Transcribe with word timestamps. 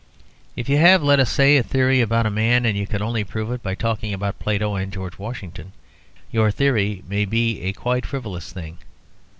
If 0.55 0.67
you 0.67 0.79
have, 0.79 1.03
let 1.03 1.19
us 1.19 1.29
say, 1.31 1.57
a 1.57 1.61
theory 1.61 2.01
about 2.01 2.27
man, 2.33 2.65
and 2.65 2.75
if 2.75 2.75
you 2.75 2.87
can 2.87 3.03
only 3.03 3.23
prove 3.23 3.51
it 3.51 3.61
by 3.61 3.75
talking 3.75 4.15
about 4.15 4.39
Plato 4.39 4.73
and 4.73 4.91
George 4.91 5.19
Washington, 5.19 5.73
your 6.31 6.49
theory 6.49 7.03
may 7.07 7.23
be 7.23 7.61
a 7.61 7.73
quite 7.73 8.07
frivolous 8.07 8.51
thing. 8.51 8.79